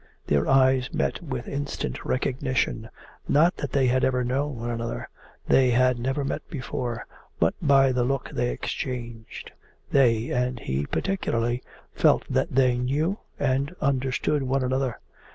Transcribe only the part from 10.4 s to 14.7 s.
he particularly felt that they knew and understood one